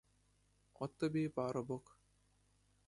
[0.73, 1.97] От тобі й парубок!